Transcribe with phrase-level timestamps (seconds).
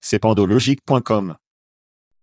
[0.00, 1.36] C'est pandologique.com.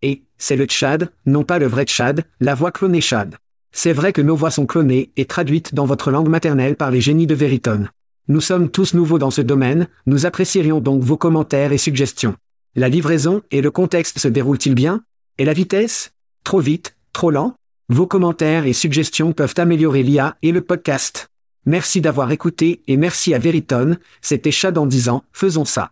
[0.01, 3.35] Et, c'est le Tchad, non pas le vrai Tchad, la voix clonée Chad.
[3.71, 7.01] C'est vrai que nos voix sont clonées et traduites dans votre langue maternelle par les
[7.01, 7.89] génies de Veritone.
[8.27, 12.35] Nous sommes tous nouveaux dans ce domaine, nous apprécierions donc vos commentaires et suggestions.
[12.75, 15.03] La livraison et le contexte se déroulent-ils bien?
[15.37, 16.11] Et la vitesse?
[16.43, 16.95] Trop vite?
[17.13, 17.55] Trop lent?
[17.89, 21.29] Vos commentaires et suggestions peuvent améliorer l'IA et le podcast.
[21.65, 25.91] Merci d'avoir écouté et merci à Veritone, c'était Chad en disant, faisons ça.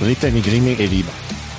[0.00, 1.12] Brittany Greeney est libre.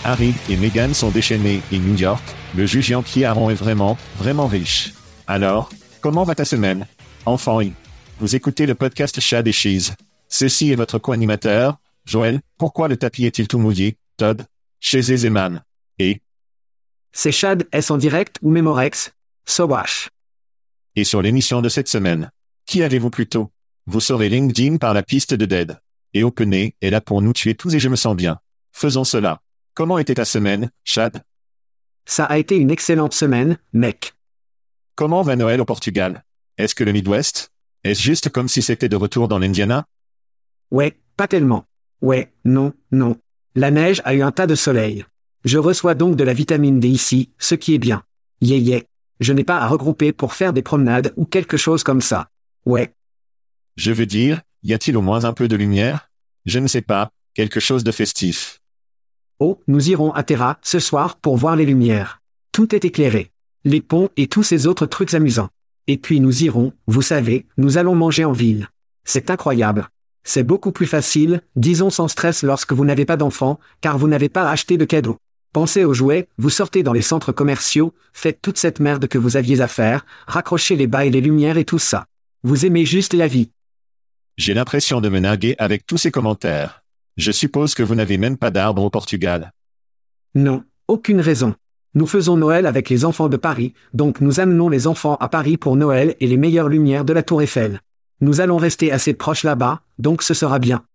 [0.03, 2.23] Harry et Meghan sont déchaînés et New York,
[2.55, 4.93] le juge Yankee Aaron est vraiment, vraiment riche.
[5.27, 5.69] Alors,
[6.01, 6.87] comment va ta semaine?
[7.25, 7.73] Enfant I.
[8.19, 9.93] Vous écoutez le podcast Chad et Cheese.
[10.29, 12.39] Ceci est votre co-animateur, Joël.
[12.57, 13.97] Pourquoi le tapis est-il tout mouillé?
[14.17, 14.45] Todd.
[14.79, 15.61] Chez Zeman.
[15.99, 16.21] Et,
[17.11, 19.11] C'est Chad S en direct ou Memorex?
[19.45, 20.09] Sowash.
[20.95, 22.29] et sur l'émission de cette semaine.
[22.65, 23.51] Qui avez-vous plutôt?
[23.87, 25.79] Vous saurez LinkedIn par la piste de Dead.
[26.13, 28.39] Et Opené est là pour nous tuer tous et je me sens bien.
[28.71, 29.41] Faisons cela.
[29.73, 31.23] Comment était ta semaine, Chad?
[32.05, 34.13] Ça a été une excellente semaine, mec.
[34.95, 36.23] Comment va Noël au Portugal?
[36.57, 37.51] Est-ce que le Midwest?
[37.83, 39.85] Est-ce juste comme si c'était de retour dans l'Indiana?
[40.71, 41.65] Ouais, pas tellement.
[42.01, 43.15] Ouais, non, non.
[43.55, 45.05] La neige a eu un tas de soleil.
[45.45, 48.03] Je reçois donc de la vitamine D ici, ce qui est bien.
[48.41, 48.81] Yeah yeah.
[49.19, 52.29] Je n'ai pas à regrouper pour faire des promenades ou quelque chose comme ça.
[52.65, 52.93] Ouais.
[53.75, 56.09] Je veux dire, y a-t-il au moins un peu de lumière?
[56.45, 58.59] Je ne sais pas, quelque chose de festif.
[59.39, 62.21] Oh, nous irons à Terra, ce soir, pour voir les lumières.
[62.51, 63.31] Tout est éclairé.
[63.63, 65.49] Les ponts et tous ces autres trucs amusants.
[65.87, 68.67] Et puis nous irons, vous savez, nous allons manger en ville.
[69.05, 69.87] C'est incroyable.
[70.23, 74.29] C'est beaucoup plus facile, disons sans stress lorsque vous n'avez pas d'enfants, car vous n'avez
[74.29, 75.17] pas acheté de cadeaux.
[75.53, 79.37] Pensez aux jouets, vous sortez dans les centres commerciaux, faites toute cette merde que vous
[79.37, 82.05] aviez à faire, raccrochez les bas et les lumières et tout ça.
[82.43, 83.49] Vous aimez juste la vie.
[84.39, 86.85] J'ai l'impression de me narguer avec tous ces commentaires.
[87.17, 89.51] Je suppose que vous n'avez même pas d'arbre au Portugal.
[90.33, 91.55] Non, aucune raison.
[91.93, 95.57] Nous faisons Noël avec les enfants de Paris, donc nous amenons les enfants à Paris
[95.57, 97.81] pour Noël et les meilleures lumières de la Tour Eiffel.
[98.21, 100.85] Nous allons rester assez proches là-bas, donc ce sera bien.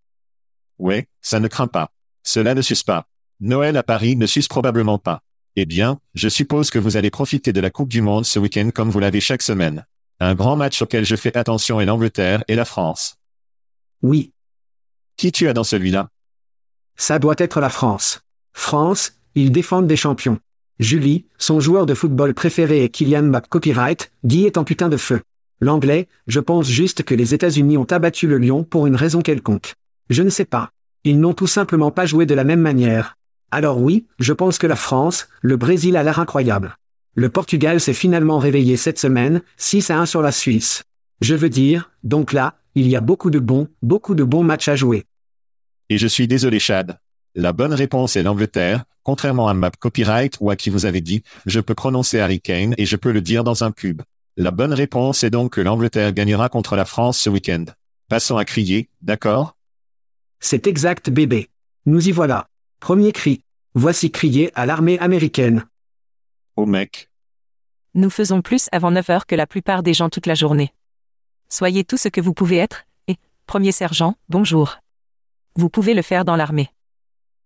[0.79, 1.91] Ouais, ça ne craint pas.
[2.23, 3.05] Cela ne suce pas.
[3.41, 5.21] Noël à Paris ne suce probablement pas.
[5.55, 8.71] Eh bien, je suppose que vous allez profiter de la Coupe du Monde ce week-end
[8.73, 9.85] comme vous l'avez chaque semaine.
[10.19, 13.19] Un grand match auquel je fais attention est l'Angleterre et la France.
[14.07, 14.31] Oui,
[15.17, 16.09] Qui tu as dans celui-là?
[16.95, 18.21] ça doit être la France.
[18.53, 20.37] France, ils défendent des champions.
[20.79, 25.21] Julie, son joueur de football préféré est Kylian McCopyright, Guy est en putain de feu.
[25.59, 29.73] L'anglais, je pense juste que les États-Unis ont abattu le lion pour une raison quelconque.
[30.11, 30.69] Je ne sais pas.
[31.03, 33.17] Ils n'ont tout simplement pas joué de la même manière.
[33.49, 36.77] Alors oui, je pense que la France, le Brésil a l'air incroyable.
[37.15, 40.83] Le Portugal s'est finalement réveillé cette semaine, 6 à 1 sur la Suisse.
[41.21, 44.67] Je veux dire, donc là, il y a beaucoup de bons, beaucoup de bons matchs
[44.67, 45.05] à jouer.
[45.89, 46.99] Et je suis désolé Chad.
[47.33, 51.23] La bonne réponse est l'Angleterre, contrairement à Map Copyright ou à qui vous avez dit,
[51.45, 54.01] je peux prononcer Harry Kane et je peux le dire dans un pub.
[54.37, 57.65] La bonne réponse est donc que l'Angleterre gagnera contre la France ce week-end.
[58.09, 59.55] Passons à crier, d'accord?
[60.39, 61.49] C'est exact bébé.
[61.85, 62.47] Nous y voilà.
[62.79, 63.41] Premier cri.
[63.73, 65.65] Voici crier à l'armée américaine.
[66.55, 67.09] Oh mec.
[67.93, 70.73] Nous faisons plus avant 9 heures que la plupart des gens toute la journée.
[71.49, 74.77] Soyez tout ce que vous pouvez être, et, premier sergent, bonjour.
[75.55, 76.69] Vous pouvez le faire dans l'armée.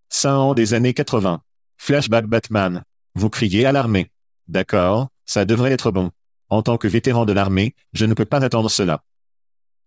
[0.10, 1.42] 100 ans des années 80.
[1.78, 2.84] Flashback Batman.
[3.16, 4.10] Vous criez à l'armée.
[4.48, 6.12] D'accord, Ça devrait être bon.
[6.50, 9.04] En tant que vétéran de l'armée, je ne peux pas attendre cela.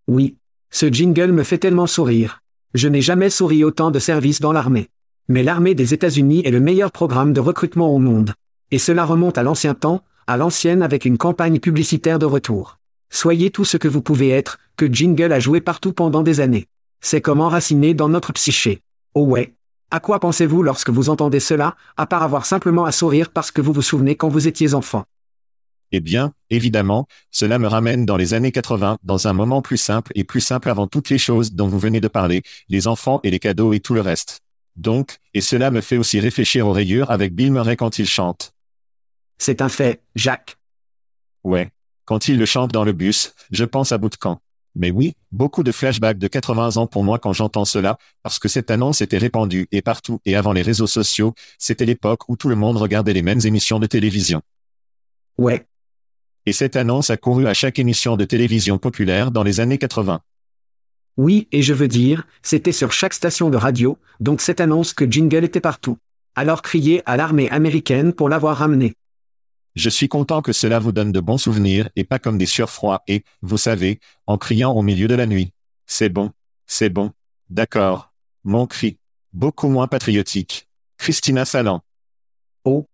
[0.06, 0.36] Oui.
[0.70, 2.40] Ce jingle me fait tellement sourire.
[2.74, 4.88] Je n'ai jamais souri autant de service dans l'armée.
[5.28, 8.34] Mais l'armée des États-Unis est le meilleur programme de recrutement au monde.
[8.70, 12.78] Et cela remonte à l'ancien temps, à l'ancienne avec une campagne publicitaire de retour.
[13.14, 16.66] Soyez tout ce que vous pouvez être, que Jingle a joué partout pendant des années.
[17.02, 18.80] C'est comme enraciné dans notre psyché.
[19.14, 19.54] Oh ouais.
[19.90, 23.60] À quoi pensez-vous lorsque vous entendez cela, à part avoir simplement à sourire parce que
[23.60, 25.04] vous vous souvenez quand vous étiez enfant?
[25.92, 30.10] Eh bien, évidemment, cela me ramène dans les années 80, dans un moment plus simple
[30.14, 33.30] et plus simple avant toutes les choses dont vous venez de parler, les enfants et
[33.30, 34.40] les cadeaux et tout le reste.
[34.76, 38.54] Donc, et cela me fait aussi réfléchir aux rayures avec Bill Murray quand il chante.
[39.36, 40.56] C'est un fait, Jacques.
[41.44, 41.70] Ouais.
[42.12, 44.38] Quand il le chante dans le bus, je pense à bout de camp.
[44.74, 48.48] Mais oui, beaucoup de flashbacks de 80 ans pour moi quand j'entends cela, parce que
[48.48, 52.50] cette annonce était répandue et partout et avant les réseaux sociaux, c'était l'époque où tout
[52.50, 54.42] le monde regardait les mêmes émissions de télévision.
[55.38, 55.66] Ouais.
[56.44, 60.20] Et cette annonce a couru à chaque émission de télévision populaire dans les années 80.
[61.16, 65.10] Oui, et je veux dire, c'était sur chaque station de radio, donc cette annonce que
[65.10, 65.96] Jingle était partout.
[66.34, 68.92] Alors criez à l'armée américaine pour l'avoir ramené.
[69.74, 73.02] Je suis content que cela vous donne de bons souvenirs et pas comme des surfroids
[73.08, 75.52] et, vous savez, en criant au milieu de la nuit.
[75.86, 76.30] C'est bon.
[76.66, 77.12] C'est bon.
[77.48, 78.12] D'accord.
[78.44, 78.98] Mon cri.
[79.32, 80.68] Beaucoup moins patriotique.
[80.98, 81.80] Christina Salan.
[82.64, 82.86] Oh.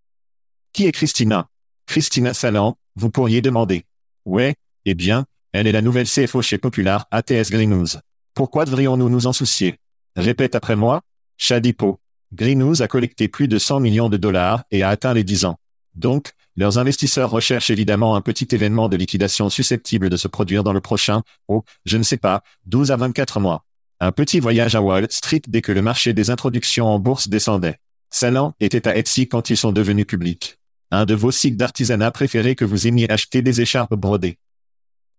[0.73, 1.49] Qui est Christina?
[1.87, 3.85] Christina Salan, vous pourriez demander.
[4.25, 4.55] Ouais,
[4.85, 7.89] eh bien, elle est la nouvelle CFO chez Popular ATS Green News.
[8.35, 9.79] Pourquoi devrions-nous nous en soucier?
[10.15, 11.03] Répète après moi.
[11.37, 11.99] Chadipo.
[12.33, 15.47] Green News a collecté plus de 100 millions de dollars et a atteint les 10
[15.47, 15.59] ans.
[15.95, 20.73] Donc, leurs investisseurs recherchent évidemment un petit événement de liquidation susceptible de se produire dans
[20.73, 23.65] le prochain, oh, je ne sais pas, 12 à 24 mois.
[24.01, 27.79] Un petit voyage à Wall Street dès que le marché des introductions en bourse descendait.
[28.11, 30.59] Salan était à Etsy quand ils sont devenus publics.
[30.91, 34.39] Un de vos sites d'artisanat préférés que vous aimiez acheter des écharpes brodées.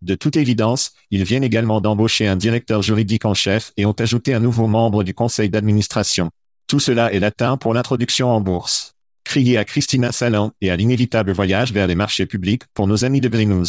[0.01, 4.33] De toute évidence, ils viennent également d'embaucher un directeur juridique en chef et ont ajouté
[4.33, 6.31] un nouveau membre du conseil d'administration.
[6.67, 8.95] Tout cela est latin pour l'introduction en bourse.
[9.29, 13.21] Criez à Christina Salan et à l'inévitable voyage vers les marchés publics pour nos amis
[13.21, 13.63] de Green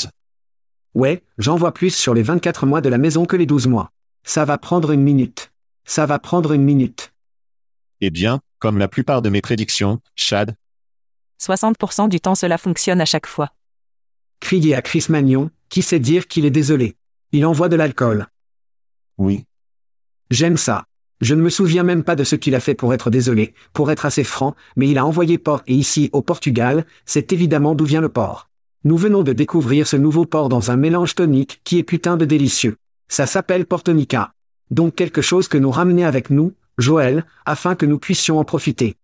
[0.94, 3.90] Ouais, j'en vois plus sur les 24 mois de la maison que les 12 mois.
[4.24, 5.52] Ça va prendre une minute.
[5.84, 7.12] Ça va prendre une minute.
[8.00, 10.56] Eh bien, comme la plupart de mes prédictions, Chad.
[11.42, 13.50] 60% du temps cela fonctionne à chaque fois.
[14.40, 16.96] Criez à Chris Magnon, qui sait dire qu'il est désolé.
[17.32, 18.28] Il envoie de l'alcool.
[19.18, 19.44] Oui.
[20.30, 20.86] J'aime ça.
[21.20, 23.90] Je ne me souviens même pas de ce qu'il a fait pour être désolé, pour
[23.90, 27.84] être assez franc, mais il a envoyé porc et ici au Portugal, c'est évidemment d'où
[27.84, 28.48] vient le porc.
[28.84, 32.24] Nous venons de découvrir ce nouveau porc dans un mélange tonique qui est putain de
[32.24, 32.76] délicieux.
[33.08, 34.32] Ça s'appelle Portonica.
[34.70, 38.96] Donc quelque chose que nous ramener avec nous, Joël, afin que nous puissions en profiter.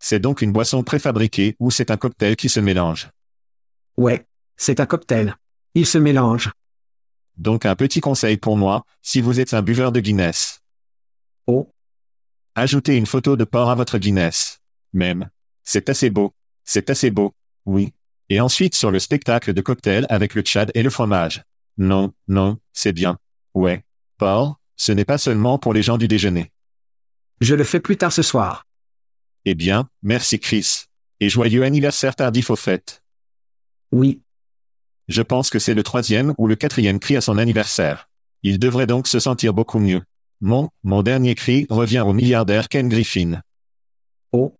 [0.00, 3.10] C'est donc une boisson préfabriquée ou c'est un cocktail qui se mélange?
[3.96, 4.26] Ouais,
[4.56, 5.36] c'est un cocktail.
[5.74, 6.50] Il se mélange.
[7.36, 10.60] Donc un petit conseil pour moi, si vous êtes un buveur de Guinness.
[11.48, 11.72] Oh.
[12.54, 14.60] Ajoutez une photo de porc à votre Guinness.
[14.92, 15.30] Même.
[15.64, 16.34] C'est assez beau.
[16.62, 17.34] C'est assez beau.
[17.64, 17.94] Oui.
[18.28, 21.42] Et ensuite sur le spectacle de cocktail avec le tchad et le fromage.
[21.78, 23.18] Non, non, c'est bien.
[23.54, 23.82] Ouais.
[24.18, 26.52] Porc, ce n'est pas seulement pour les gens du déjeuner.
[27.40, 28.66] Je le fais plus tard ce soir.
[29.46, 30.84] Eh bien, merci Chris.
[31.20, 33.02] Et joyeux anniversaire tardif au fait.
[33.90, 34.20] Oui.
[35.06, 38.10] Je pense que c'est le troisième ou le quatrième cri à son anniversaire.
[38.42, 40.02] Il devrait donc se sentir beaucoup mieux.
[40.40, 43.40] Mon, mon dernier cri revient au milliardaire Ken Griffin.
[44.30, 44.54] Oh.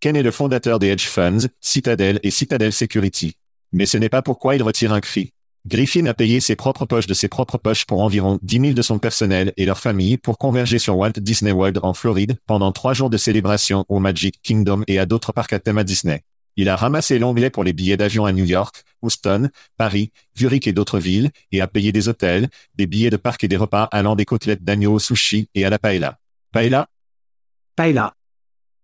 [0.00, 3.34] Ken est le fondateur des hedge funds, Citadel et Citadel Security.
[3.70, 5.32] Mais ce n'est pas pourquoi il retire un cri.
[5.66, 8.82] Griffin a payé ses propres poches de ses propres poches pour environ 10 000 de
[8.82, 12.94] son personnel et leur famille pour converger sur Walt Disney World en Floride pendant trois
[12.94, 16.22] jours de célébration au Magic Kingdom et à d'autres parcs à thème à Disney.
[16.58, 20.72] Il a ramassé l'onglet pour les billets d'avion à New York, Houston, Paris, Zurich et
[20.72, 24.16] d'autres villes, et a payé des hôtels, des billets de parc et des repas allant
[24.16, 26.18] des côtelettes d'agneau au sushi et à la paella.
[26.50, 26.88] Paella?
[27.76, 28.12] Paella.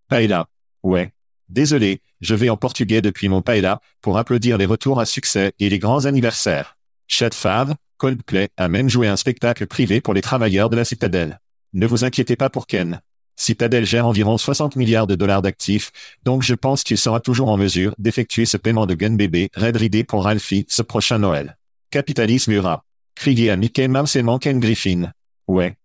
[0.08, 0.46] Paella.
[0.84, 1.14] Ouais.
[1.48, 5.68] Désolé, je vais en portugais depuis mon paella, pour applaudir les retours à succès et
[5.68, 6.76] les grands anniversaires.
[7.08, 11.40] Chad Fave, Coldplay a même joué un spectacle privé pour les travailleurs de la citadelle.
[11.72, 13.00] Ne vous inquiétez pas pour Ken.
[13.36, 15.90] Citadel gère environ 60 milliards de dollars d'actifs,
[16.24, 19.76] donc je pense qu'il sera toujours en mesure d'effectuer ce paiement de gun bébé Red
[19.76, 21.56] Ridé pour Ralphie ce prochain Noël.
[21.90, 22.84] Capitalisme Ura.
[23.14, 25.12] Crier à Mickey Mouse et Ken Griffin.
[25.46, 25.76] Ouais.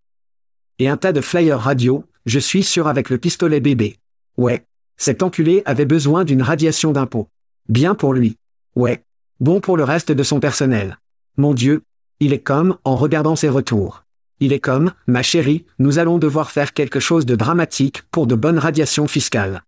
[0.79, 3.97] Et un tas de flyers radio, je suis sûr avec le pistolet bébé.
[4.37, 4.65] Ouais.
[4.97, 7.29] Cet enculé avait besoin d'une radiation d'impôt.
[7.67, 8.37] Bien pour lui.
[8.75, 9.03] Ouais.
[9.39, 10.97] Bon pour le reste de son personnel.
[11.37, 11.83] Mon Dieu.
[12.19, 14.03] Il est comme, en regardant ses retours.
[14.39, 18.35] Il est comme, ma chérie, nous allons devoir faire quelque chose de dramatique pour de
[18.35, 19.63] bonnes radiations fiscales.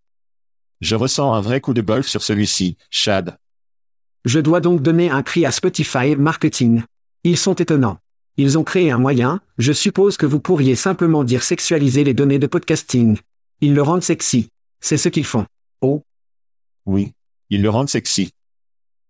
[0.80, 3.38] Je ressens un vrai coup de bol sur celui-ci, Chad.
[4.24, 6.84] Je dois donc donner un cri à Spotify Marketing.
[7.24, 7.98] Ils sont étonnants.
[8.38, 12.40] Ils ont créé un moyen, je suppose que vous pourriez simplement dire sexualiser les données
[12.40, 13.18] de podcasting.
[13.60, 14.50] Ils le rendent sexy.
[14.80, 15.46] C'est ce qu'ils font.
[15.82, 16.01] Oh.
[16.86, 17.13] Oui.
[17.50, 18.32] Ils le rendent sexy.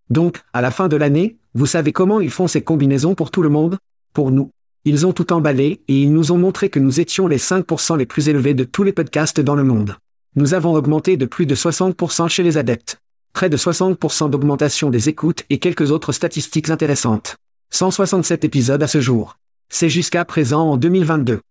[0.10, 3.44] Donc, à la fin de l'année, vous savez comment ils font ces combinaisons pour tout
[3.44, 3.78] le monde?
[4.14, 4.52] Pour nous.
[4.84, 8.08] Ils ont tout emballé et ils nous ont montré que nous étions les 5% les
[8.08, 9.96] plus élevés de tous les podcasts dans le monde.
[10.36, 12.98] Nous avons augmenté de plus de 60% chez les adeptes.
[13.32, 17.38] Près de 60% d'augmentation des écoutes et quelques autres statistiques intéressantes.
[17.70, 19.38] 167 épisodes à ce jour.
[19.70, 21.42] C'est jusqu'à présent en 2022.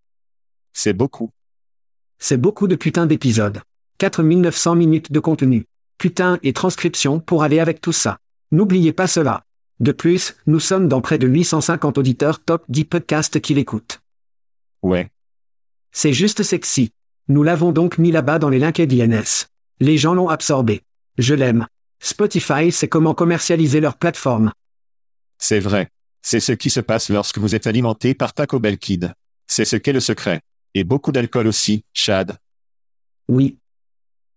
[0.72, 1.30] C'est beaucoup.
[2.18, 3.60] C'est beaucoup de putain d'épisodes.
[3.99, 5.66] 4900 minutes de contenu.
[5.99, 8.18] Putain et transcription pour aller avec tout ça.
[8.50, 9.44] N'oubliez pas cela.
[9.80, 14.00] De plus, nous sommes dans près de 850 auditeurs top 10 podcasts qui l'écoutent.
[14.82, 15.10] Ouais.
[15.90, 16.92] C'est juste sexy.
[17.28, 19.49] Nous l'avons donc mis là-bas dans les LinkedIn's.
[19.80, 20.82] Les gens l'ont absorbé.
[21.16, 21.66] Je l'aime.
[21.99, 24.52] Spotify sait comment commercialiser leur plateforme.
[25.38, 25.88] C'est vrai.
[26.22, 29.14] C'est ce qui se passe lorsque vous êtes alimenté par Taco Bell Kid.
[29.46, 30.42] C'est ce qu'est le secret.
[30.75, 32.37] Et beaucoup d'alcool aussi, Chad.
[33.28, 33.58] Oui.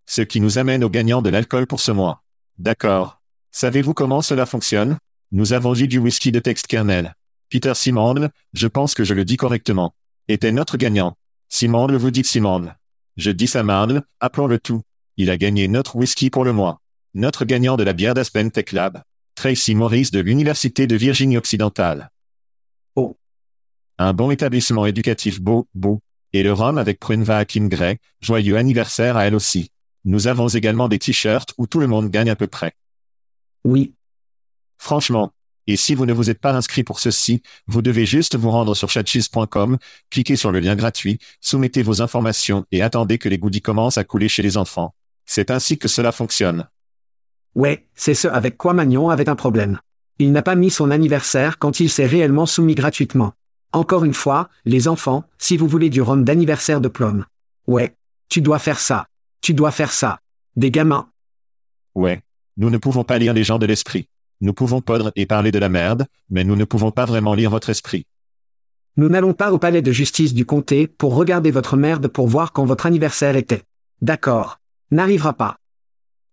[0.06, 2.24] Ce qui nous amène au gagnant de l'alcool pour ce mois.
[2.58, 3.22] D'accord.
[3.52, 4.98] Savez-vous comment cela fonctionne?
[5.36, 7.16] Nous avons eu du whisky de texte kernel.
[7.50, 9.96] Peter Simondle, je pense que je le dis correctement,
[10.28, 11.18] était notre gagnant.
[11.50, 12.78] Simondle vous dites Simondle.
[13.18, 14.84] Je dis Samandle, appelons-le tout.
[15.18, 16.82] Il a gagné notre whisky pour le mois.
[17.16, 19.02] Notre gagnant de la bière d'Aspen Tech Lab.
[19.34, 22.12] Tracy Morris de l'Université de Virginie occidentale.
[22.96, 23.18] Oh.
[23.98, 26.00] Un bon établissement éducatif beau, beau.
[26.34, 29.72] Et le rhum avec Prunva Akin Gray, joyeux anniversaire à elle aussi.
[30.06, 32.74] Nous avons également des t-shirts où tout le monde gagne à peu près.
[33.64, 33.96] Oui.
[34.84, 35.32] Franchement.
[35.66, 38.76] Et si vous ne vous êtes pas inscrit pour ceci, vous devez juste vous rendre
[38.76, 39.78] sur chatcheese.com,
[40.10, 44.04] cliquez sur le lien gratuit, soumettez vos informations et attendez que les goodies commencent à
[44.04, 44.94] couler chez les enfants.
[45.26, 46.68] C'est ainsi que cela fonctionne.
[47.56, 49.80] Ouais, c'est ce avec quoi Magnon avait un problème.
[50.20, 53.32] Il n'a pas mis son anniversaire quand il s'est réellement soumis gratuitement.
[53.72, 57.26] Encore une fois, les enfants, si vous voulez du rhum d'anniversaire de Plum.
[57.68, 57.96] Ouais.
[58.28, 59.08] Tu dois faire ça.
[59.40, 60.20] Tu dois faire ça.
[60.58, 61.10] Des gamins.
[61.96, 62.22] Ouais.
[62.58, 64.10] Nous ne pouvons pas lire les gens de l'esprit.
[64.44, 67.50] Nous pouvons podre et parler de la merde, mais nous ne pouvons pas vraiment lire
[67.50, 68.06] votre esprit.
[68.98, 72.52] Nous n'allons pas au palais de justice du comté pour regarder votre merde pour voir
[72.52, 73.64] quand votre anniversaire était.
[74.02, 74.60] D'accord.
[74.92, 75.56] N'arrivera pas.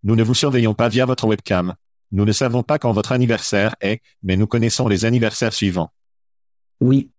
[0.02, 1.76] Nous ne vous surveillons pas via votre webcam.
[2.10, 5.92] Nous ne savons pas quand votre anniversaire est, mais nous connaissons les anniversaires suivants.
[6.80, 7.12] Oui.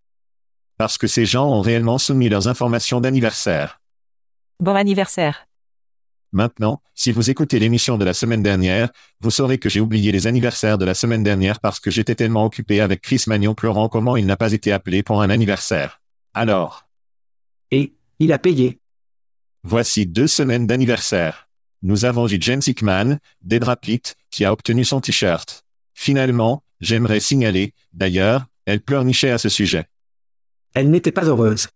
[0.75, 3.79] Parce que ces gens ont réellement soumis leurs informations d'anniversaire.
[4.59, 5.47] Bon anniversaire.
[6.33, 10.27] Maintenant, si vous écoutez l'émission de la semaine dernière, vous saurez que j'ai oublié les
[10.27, 14.15] anniversaires de la semaine dernière parce que j'étais tellement occupé avec Chris Magnon pleurant comment
[14.15, 16.01] il n'a pas été appelé pour un anniversaire.
[16.33, 16.87] Alors.
[17.71, 18.79] Et, il a payé.
[19.63, 21.49] Voici deux semaines d'anniversaire.
[21.81, 25.65] Nous avons eu Jen Sickman, Dedra Pitt, qui a obtenu son t-shirt.
[25.93, 29.85] Finalement, j'aimerais signaler, d'ailleurs, elle pleurnichait à ce sujet.
[30.73, 31.67] Elle n'était pas heureuse.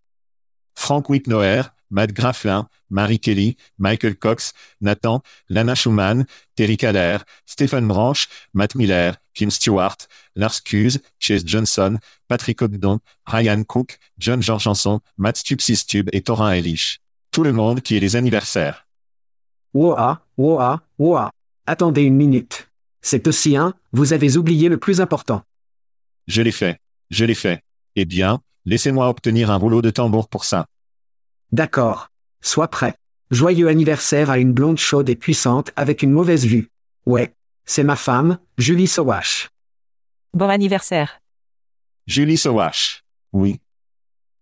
[0.76, 6.26] Frank Whitnoer, Matt Grafflin, Marie Kelly, Michael Cox, Nathan, Lana Schumann,
[6.58, 9.98] Terry Kaller, Stephen Branch, Matt Miller, Kim Stewart,
[10.36, 11.98] Lars Cuse, Chase Johnson,
[12.28, 17.00] Patrick Ogdon, Ryan Cook, John Jorgenson, Matt Stubsistube et Torin Elish.
[17.32, 18.86] Tout le monde qui est les anniversaires.
[19.74, 21.32] Woa, woa, woa.
[21.66, 22.68] Attendez une minute.
[23.02, 25.44] C'est aussi un, vous avez oublié le plus important.
[26.28, 26.78] Je l'ai fait.
[27.10, 27.62] Je l'ai fait.
[27.96, 30.66] Eh bien, laissez-moi obtenir un rouleau de tambour pour ça.
[31.56, 32.10] D'accord.
[32.42, 32.96] Sois prêt.
[33.32, 36.70] Joyeux anniversaire à une blonde chaude et puissante avec une mauvaise vue.
[37.06, 37.34] Ouais.
[37.64, 39.48] C'est ma femme, Julie Sowash.
[40.34, 41.22] Bon anniversaire.
[42.08, 43.06] Julie Sowash.
[43.32, 43.62] Oui.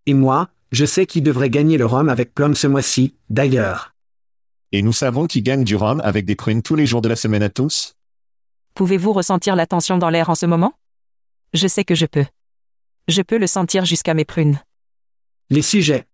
[0.08, 3.93] Et moi, je sais qui devrait gagner le rhum avec Plum ce mois-ci, d'ailleurs.
[4.72, 7.15] Et nous savons qui gagne du rhum avec des prunes tous les jours de la
[7.15, 7.93] semaine à tous
[8.74, 10.74] Pouvez-vous ressentir la tension dans l'air en ce moment?
[11.53, 12.25] Je sais que je peux.
[13.08, 14.60] Je peux le sentir jusqu'à mes prunes.
[15.51, 16.08] Les sujets.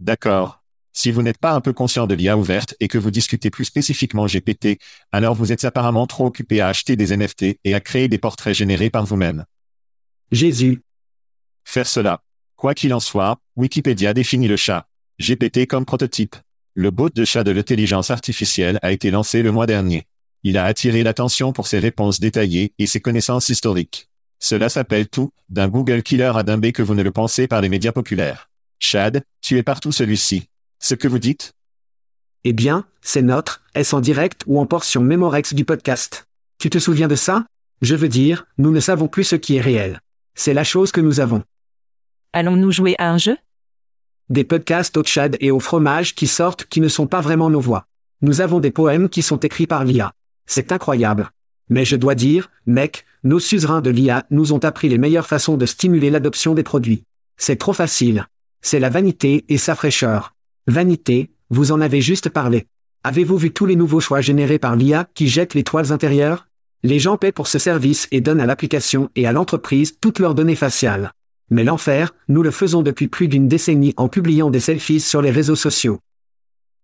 [0.00, 0.62] D'accord.
[0.92, 3.64] Si vous n'êtes pas un peu conscient de l'IA ouverte et que vous discutez plus
[3.64, 4.78] spécifiquement GPT,
[5.12, 8.54] alors vous êtes apparemment trop occupé à acheter des NFT et à créer des portraits
[8.54, 9.44] générés par vous-même.
[10.32, 10.82] Jésus.
[11.64, 12.22] Faire cela.
[12.56, 14.88] Quoi qu'il en soit, Wikipédia définit le chat.
[15.20, 16.36] GPT comme prototype.
[16.74, 20.06] Le bot de chat de l'intelligence artificielle a été lancé le mois dernier.
[20.42, 24.08] Il a attiré l'attention pour ses réponses détaillées et ses connaissances historiques.
[24.38, 27.60] Cela s'appelle tout, d'un Google killer à d'un B que vous ne le pensez par
[27.60, 28.47] les médias populaires.
[28.78, 30.48] Chad, tu es partout celui-ci.
[30.78, 31.52] Ce que vous dites?
[32.44, 36.28] Eh bien, c'est notre, est-ce en direct ou en portion Memorex du podcast.
[36.58, 37.44] Tu te souviens de ça?
[37.82, 40.00] Je veux dire, nous ne savons plus ce qui est réel.
[40.34, 41.42] C'est la chose que nous avons.
[42.32, 43.36] Allons-nous jouer à un jeu?
[44.30, 47.60] Des podcasts au Tchad et au fromage qui sortent qui ne sont pas vraiment nos
[47.60, 47.86] voix.
[48.20, 50.12] Nous avons des poèmes qui sont écrits par l'IA.
[50.46, 51.30] C'est incroyable.
[51.68, 55.56] Mais je dois dire, mec, nos suzerains de l'IA nous ont appris les meilleures façons
[55.56, 57.04] de stimuler l'adoption des produits.
[57.36, 58.26] C'est trop facile.
[58.60, 60.34] C'est la vanité et sa fraîcheur.
[60.66, 62.66] Vanité, vous en avez juste parlé.
[63.04, 66.48] Avez-vous vu tous les nouveaux choix générés par l'IA qui jettent les toiles intérieures?
[66.82, 70.34] Les gens paient pour ce service et donnent à l'application et à l'entreprise toutes leurs
[70.34, 71.12] données faciales.
[71.50, 75.30] Mais l'enfer, nous le faisons depuis plus d'une décennie en publiant des selfies sur les
[75.30, 76.00] réseaux sociaux.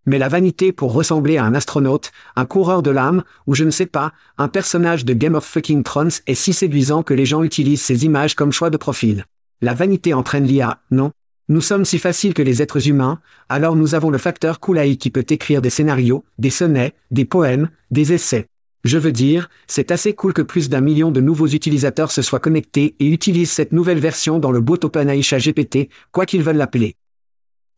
[0.06, 3.70] Mais la vanité pour ressembler à un astronaute, un coureur de l'âme, ou je ne
[3.70, 7.42] sais pas, un personnage de Game of Fucking Thrones est si séduisant que les gens
[7.42, 9.24] utilisent ces images comme choix de profil.
[9.60, 11.12] La vanité entraîne l'IA, non?
[11.50, 13.20] Nous sommes si faciles que les êtres humains,
[13.50, 17.68] alors nous avons le facteur Koulaï qui peut écrire des scénarios, des sonnets, des poèmes,
[17.90, 18.46] des essais.
[18.82, 22.40] Je veux dire, c'est assez cool que plus d'un million de nouveaux utilisateurs se soient
[22.40, 26.96] connectés et utilisent cette nouvelle version dans le bot GPT, quoi qu'ils veulent l'appeler.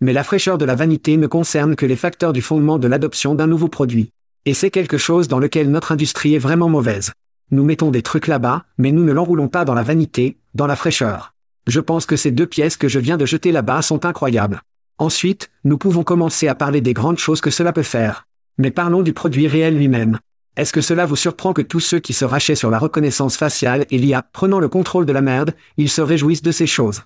[0.00, 3.34] Mais la fraîcheur de la vanité ne concerne que les facteurs du fondement de l'adoption
[3.34, 4.10] d'un nouveau produit.
[4.44, 7.12] Et c'est quelque chose dans lequel notre industrie est vraiment mauvaise.
[7.50, 10.76] Nous mettons des trucs là-bas, mais nous ne l'enroulons pas dans la vanité, dans la
[10.76, 11.35] fraîcheur.
[11.66, 14.62] Je pense que ces deux pièces que je viens de jeter là-bas sont incroyables.
[14.98, 18.26] Ensuite, nous pouvons commencer à parler des grandes choses que cela peut faire.
[18.56, 20.18] Mais parlons du produit réel lui-même.
[20.56, 23.84] Est-ce que cela vous surprend que tous ceux qui se rachaient sur la reconnaissance faciale
[23.90, 27.02] et l'IA prenant le contrôle de la merde, ils se réjouissent de ces choses?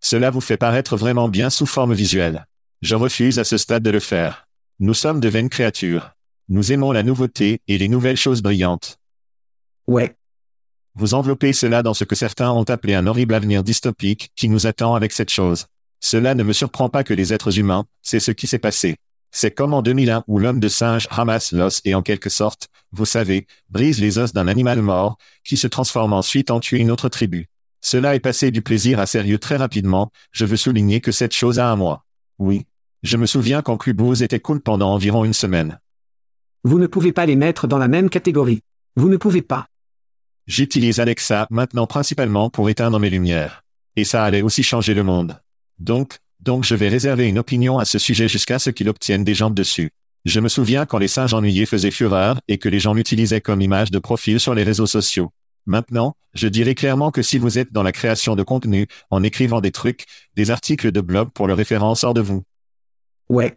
[0.00, 2.46] Cela vous fait paraître vraiment bien sous forme visuelle.
[2.82, 4.46] Je refuse à ce stade de le faire.
[4.78, 6.12] Nous sommes de vaines créatures.
[6.48, 8.98] Nous aimons la nouveauté et les nouvelles choses brillantes.
[9.86, 10.14] Ouais.
[10.96, 14.66] Vous enveloppez cela dans ce que certains ont appelé un horrible avenir dystopique qui nous
[14.66, 15.66] attend avec cette chose.
[16.00, 18.96] Cela ne me surprend pas que les êtres humains, c'est ce qui s'est passé.
[19.32, 23.04] C'est comme en 2001 où l'homme de singe ramasse l'os et en quelque sorte, vous
[23.04, 27.08] savez, brise les os d'un animal mort, qui se transforme ensuite en tuer une autre
[27.08, 27.46] tribu.
[27.80, 31.58] Cela est passé du plaisir à sérieux très rapidement, je veux souligner que cette chose
[31.60, 32.04] a un mois.
[32.38, 32.66] Oui.
[33.02, 35.78] Je me souviens quand Clubhouse était cool pendant environ une semaine.
[36.64, 38.60] Vous ne pouvez pas les mettre dans la même catégorie.
[38.96, 39.66] Vous ne pouvez pas.
[40.50, 43.62] J'utilise Alexa maintenant principalement pour éteindre mes lumières.
[43.94, 45.40] Et ça allait aussi changer le monde.
[45.78, 49.32] Donc, donc je vais réserver une opinion à ce sujet jusqu'à ce qu'il obtienne des
[49.32, 49.92] jambes dessus.
[50.24, 53.60] Je me souviens quand les singes ennuyés faisaient fureur et que les gens l'utilisaient comme
[53.60, 55.30] image de profil sur les réseaux sociaux.
[55.66, 59.60] Maintenant, je dirais clairement que si vous êtes dans la création de contenu, en écrivant
[59.60, 62.42] des trucs, des articles de blog pour le référence hors de vous.
[63.28, 63.56] Ouais.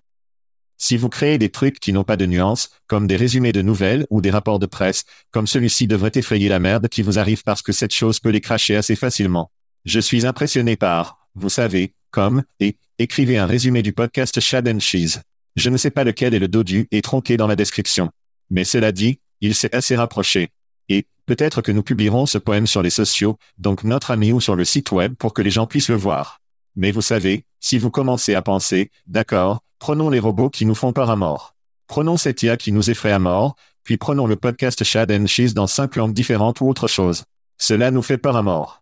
[0.77, 4.05] Si vous créez des trucs qui n'ont pas de nuances, comme des résumés de nouvelles
[4.09, 7.61] ou des rapports de presse, comme celui-ci devrait effrayer la merde qui vous arrive parce
[7.61, 9.51] que cette chose peut les cracher assez facilement.
[9.85, 15.21] Je suis impressionné par, vous savez, comme, et, écrivez un résumé du podcast Shad Cheese.
[15.55, 18.09] Je ne sais pas lequel est le dodu et tronqué dans la description.
[18.49, 20.49] Mais cela dit, il s'est assez rapproché.
[20.89, 24.55] Et, peut-être que nous publierons ce poème sur les sociaux, donc notre ami ou sur
[24.55, 26.39] le site web pour que les gens puissent le voir.
[26.75, 30.93] Mais vous savez, si vous commencez à penser, d'accord, prenons les robots qui nous font
[30.93, 31.57] peur à mort.
[31.87, 35.53] Prenons cette IA qui nous effraie à mort, puis prenons le podcast Shad and Cheese
[35.53, 37.25] dans cinq langues différentes ou autre chose.
[37.57, 38.81] Cela nous fait peur à mort.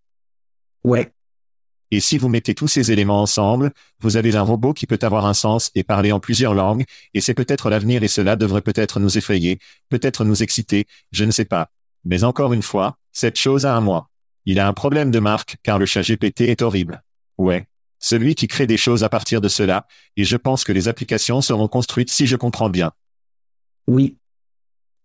[0.83, 1.11] Ouais.
[1.89, 5.25] Et si vous mettez tous ces éléments ensemble, vous avez un robot qui peut avoir
[5.25, 6.85] un sens et parler en plusieurs langues,
[7.15, 9.57] et c'est peut-être l'avenir et cela devrait peut-être nous effrayer,
[9.89, 11.71] peut-être nous exciter, je ne sais pas.
[12.05, 14.11] Mais encore une fois, cette chose a un moi.
[14.45, 17.01] Il a un problème de marque car le chat GPT est horrible.
[17.39, 17.65] Ouais.
[18.01, 19.87] Celui qui crée des choses à partir de cela,
[20.17, 22.91] et je pense que les applications seront construites si je comprends bien.
[23.87, 24.17] Oui.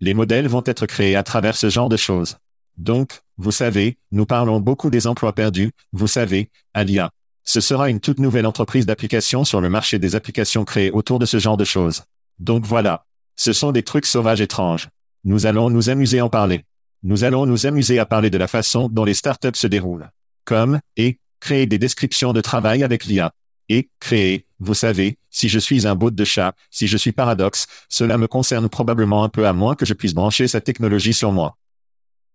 [0.00, 2.38] Les modèles vont être créés à travers ce genre de choses.
[2.78, 7.10] Donc, vous savez, nous parlons beaucoup des emplois perdus, vous savez, à l'IA.
[7.44, 11.26] Ce sera une toute nouvelle entreprise d'applications sur le marché des applications créées autour de
[11.26, 12.02] ce genre de choses.
[12.38, 13.04] Donc voilà.
[13.36, 14.88] Ce sont des trucs sauvages étranges.
[15.24, 16.64] Nous allons nous amuser à en parler.
[17.02, 20.10] Nous allons nous amuser à parler de la façon dont les startups se déroulent.
[20.44, 23.30] Comme, et, créer des descriptions de travail avec l'IA.
[23.68, 27.68] Et, créer, vous savez, si je suis un bot de chat, si je suis paradoxe,
[27.88, 31.30] cela me concerne probablement un peu à moins que je puisse brancher sa technologie sur
[31.30, 31.56] moi.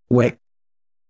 [0.09, 0.39] Ouais.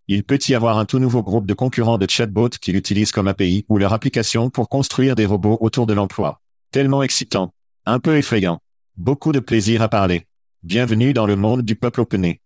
[0.07, 3.27] Il peut y avoir un tout nouveau groupe de concurrents de chatbots qui l'utilisent comme
[3.27, 6.41] API ou leur application pour construire des robots autour de l'emploi.
[6.71, 7.53] Tellement excitant.
[7.85, 8.59] Un peu effrayant.
[8.97, 10.25] Beaucoup de plaisir à parler.
[10.63, 12.41] Bienvenue dans le monde du peuple opené.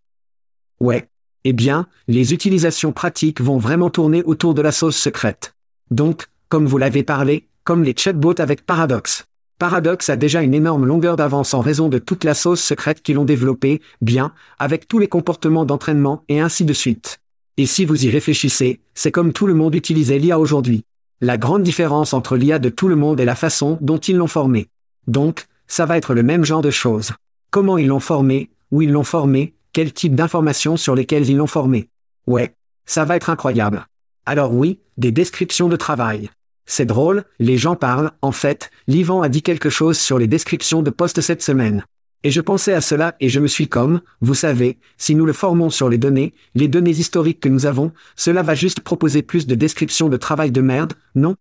[0.80, 1.08] Ouais.
[1.48, 5.54] Eh bien, les utilisations pratiques vont vraiment tourner autour de la sauce secrète.
[5.92, 9.26] Donc, comme vous l'avez parlé, comme les chatbots avec Paradox.
[9.60, 13.20] Paradox a déjà une énorme longueur d'avance en raison de toute la sauce secrète qu'ils
[13.20, 17.20] ont développée, bien, avec tous les comportements d'entraînement et ainsi de suite.
[17.58, 20.82] Et si vous y réfléchissez, c'est comme tout le monde utilisait l'IA aujourd'hui.
[21.20, 24.26] La grande différence entre l'IA de tout le monde est la façon dont ils l'ont
[24.26, 24.66] formé.
[25.06, 27.12] Donc, ça va être le même genre de choses.
[27.52, 31.46] Comment ils l'ont formé, où ils l'ont formé, quel type d'informations sur lesquelles ils l'ont
[31.46, 31.90] formé.
[32.26, 32.54] Ouais,
[32.86, 33.86] ça va être incroyable.
[34.24, 36.30] Alors oui, des descriptions de travail.
[36.64, 40.82] C'est drôle, les gens parlent, en fait, l'Ivan a dit quelque chose sur les descriptions
[40.82, 41.84] de postes cette semaine.
[42.24, 45.34] Et je pensais à cela et je me suis comme, vous savez, si nous le
[45.34, 49.46] formons sur les données, les données historiques que nous avons, cela va juste proposer plus
[49.46, 51.36] de descriptions de travail de merde, non?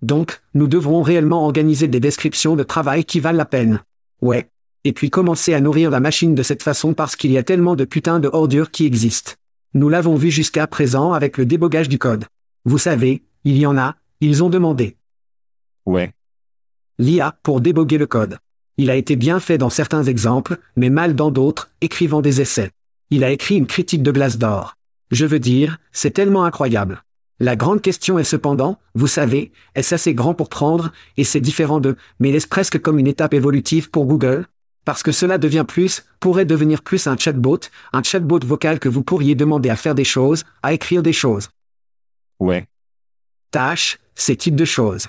[0.00, 3.82] Donc, nous devrons réellement organiser des descriptions de travail qui valent la peine.
[4.22, 4.48] Ouais.
[4.84, 7.76] Et puis commencer à nourrir la machine de cette façon parce qu'il y a tellement
[7.76, 9.32] de putains de ordures qui existent.
[9.74, 12.26] Nous l'avons vu jusqu'à présent avec le débogage du code.
[12.64, 14.96] Vous savez, il y en a, ils ont demandé.
[15.86, 16.12] Ouais.
[16.98, 18.38] L'IA pour déboguer le code.
[18.76, 22.70] Il a été bien fait dans certains exemples, mais mal dans d'autres, écrivant des essais.
[23.10, 24.76] Il a écrit une critique de glace d'or.
[25.10, 27.04] Je veux dire, c'est tellement incroyable.
[27.38, 31.80] La grande question est cependant, vous savez, est-ce assez grand pour prendre, et c'est différent
[31.80, 34.46] de, mais est-ce presque comme une étape évolutive pour Google?
[34.84, 37.60] Parce que cela devient plus, pourrait devenir plus un chatbot,
[37.92, 41.50] un chatbot vocal que vous pourriez demander à faire des choses, à écrire des choses.
[42.40, 42.66] Ouais.
[43.50, 45.08] Tâches, ces types de choses.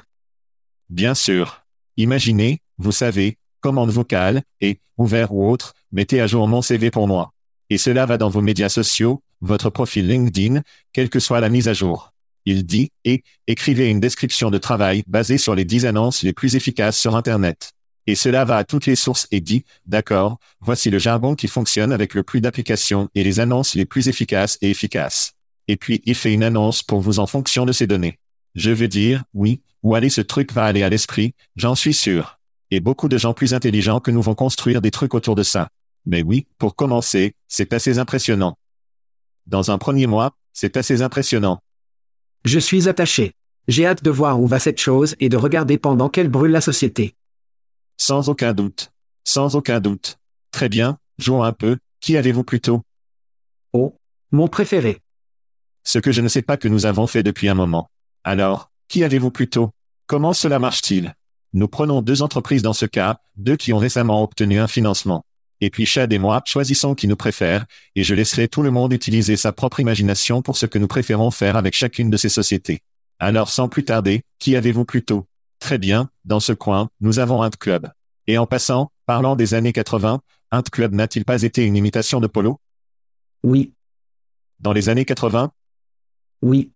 [0.89, 1.63] Bien sûr.
[1.97, 7.07] Imaginez, vous savez, commande vocale, et, ouvert ou autre, mettez à jour mon CV pour
[7.07, 7.31] moi.
[7.69, 11.67] Et cela va dans vos médias sociaux, votre profil LinkedIn, quelle que soit la mise
[11.67, 12.13] à jour.
[12.45, 16.55] Il dit, et, écrivez une description de travail basée sur les 10 annonces les plus
[16.55, 17.71] efficaces sur Internet.
[18.07, 21.91] Et cela va à toutes les sources et dit, d'accord, voici le jargon qui fonctionne
[21.91, 25.33] avec le plus d'applications et les annonces les plus efficaces et efficaces.
[25.67, 28.19] Et puis il fait une annonce pour vous en fonction de ces données.
[28.55, 32.39] Je veux dire, oui, où aller ce truc va aller à l'esprit, j'en suis sûr
[32.73, 35.69] et beaucoup de gens plus intelligents que nous vont construire des trucs autour de ça.
[36.05, 38.57] Mais oui, pour commencer, c'est assez impressionnant.
[39.45, 41.59] Dans un premier mois, c'est assez impressionnant.
[42.45, 43.33] Je suis attaché.
[43.67, 46.61] J'ai hâte de voir où va cette chose et de regarder pendant qu'elle brûle la
[46.61, 47.13] société.
[47.97, 48.91] Sans aucun doute.
[49.23, 50.17] Sans aucun doute.
[50.51, 51.77] Très bien, jouons un peu.
[51.99, 52.81] Qui avez-vous plutôt?
[53.71, 53.95] Oh,
[54.31, 54.99] mon préféré.
[55.83, 57.89] Ce que je ne sais pas que nous avons fait depuis un moment.
[58.23, 59.71] Alors, qui avez-vous plutôt?
[60.07, 61.13] Comment cela marche-t-il?
[61.53, 65.23] Nous prenons deux entreprises dans ce cas, deux qui ont récemment obtenu un financement.
[65.61, 68.91] Et puis Chad et moi choisissons qui nous préfère, et je laisserai tout le monde
[68.91, 72.81] utiliser sa propre imagination pour ce que nous préférons faire avec chacune de ces sociétés.
[73.19, 75.25] Alors sans plus tarder, qui avez-vous plutôt?
[75.63, 77.89] Très bien, dans ce coin, nous avons Hunt Club.
[78.27, 80.19] Et en passant, parlant des années 80,
[80.51, 82.59] Hunt Club n'a-t-il pas été une imitation de Polo?
[83.43, 83.73] Oui.
[84.59, 85.53] Dans les années 80
[86.41, 86.73] Oui.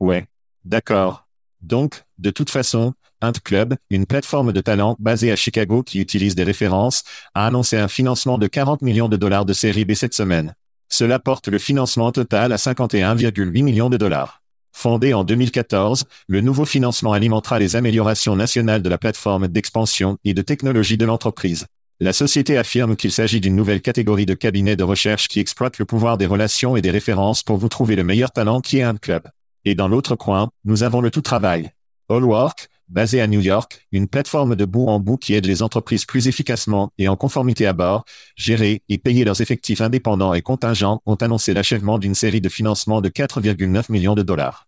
[0.00, 0.26] Ouais.
[0.66, 1.26] D'accord.
[1.62, 6.34] Donc, de toute façon, Hunt Club, une plateforme de talent basée à Chicago qui utilise
[6.34, 10.12] des références, a annoncé un financement de 40 millions de dollars de série B cette
[10.12, 10.54] semaine.
[10.90, 14.43] Cela porte le financement total à 51,8 millions de dollars.
[14.84, 20.34] Fondé en 2014, le nouveau financement alimentera les améliorations nationales de la plateforme d'expansion et
[20.34, 21.64] de technologie de l'entreprise.
[22.00, 25.86] La société affirme qu'il s'agit d'une nouvelle catégorie de cabinets de recherche qui exploite le
[25.86, 28.94] pouvoir des relations et des références pour vous trouver le meilleur talent qui est un
[28.94, 29.22] club.
[29.64, 31.70] Et dans l'autre coin, nous avons le tout travail.
[32.10, 36.04] Allwork, basé à New York, une plateforme de bout en bout qui aide les entreprises
[36.04, 38.04] plus efficacement et en conformité à bord,
[38.36, 43.00] gérer et payer leurs effectifs indépendants et contingents, ont annoncé l'achèvement d'une série de financements
[43.00, 44.66] de 4,9 millions de dollars.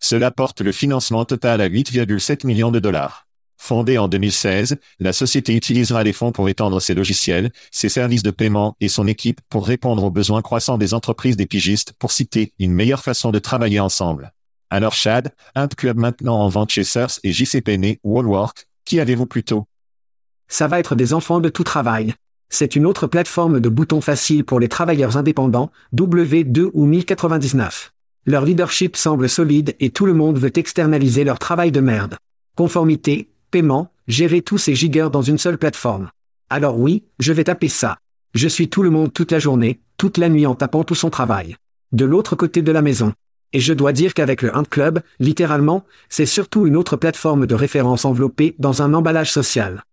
[0.00, 3.28] Cela porte le financement total à 8,7 millions de dollars.
[3.60, 8.30] Fondée en 2016, la société utilisera les fonds pour étendre ses logiciels, ses services de
[8.30, 12.52] paiement et son équipe pour répondre aux besoins croissants des entreprises des pigistes pour citer
[12.60, 14.32] une meilleure façon de travailler ensemble.
[14.70, 19.00] Alors Chad, un club maintenant en vente chez Sears et JC Penney ou Allwork, qui
[19.00, 19.66] avez-vous plutôt
[20.46, 22.14] Ça va être des enfants de tout travail.
[22.50, 27.92] C'est une autre plateforme de boutons faciles pour les travailleurs indépendants, W2 ou 1099.
[28.28, 32.18] Leur leadership semble solide et tout le monde veut externaliser leur travail de merde.
[32.56, 36.10] Conformité, paiement, gérer tous ces gigas dans une seule plateforme.
[36.50, 37.96] Alors oui, je vais taper ça.
[38.34, 41.08] Je suis tout le monde toute la journée, toute la nuit en tapant tout son
[41.08, 41.56] travail.
[41.92, 43.14] De l'autre côté de la maison.
[43.54, 47.54] Et je dois dire qu'avec le Hunt Club, littéralement, c'est surtout une autre plateforme de
[47.54, 49.84] référence enveloppée dans un emballage social.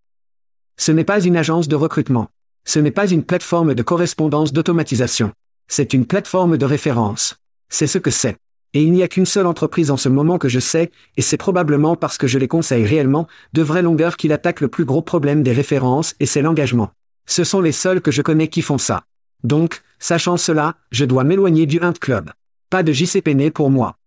[0.76, 2.28] Ce n'est pas une agence de recrutement.
[2.66, 5.32] Ce n'est pas une plateforme de correspondance d'automatisation.
[5.70, 7.38] C'est une plateforme de référence.
[7.70, 8.38] C'est ce que c'est.
[8.74, 11.38] Et il n'y a qu'une seule entreprise en ce moment que je sais, et c'est
[11.38, 15.02] probablement parce que je les conseille réellement, de vraie longueur qu'il attaque le plus gros
[15.02, 16.92] problème des références et c'est l'engagement.
[17.26, 19.06] Ce sont les seuls que je connais qui font ça.
[19.44, 22.32] Donc, sachant cela, je dois m'éloigner du Hunt Club.
[22.70, 23.98] Pas de JCPenney pour moi.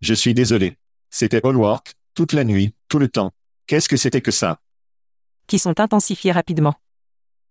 [0.00, 0.76] Je suis désolé.
[1.10, 3.32] C'était all work, toute la nuit, tout le temps.
[3.66, 4.58] Qu'est-ce que c'était que ça?
[5.46, 6.74] Qui sont intensifiés rapidement.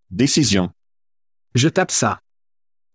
[0.09, 0.71] Décision.
[1.53, 2.19] Je tape ça.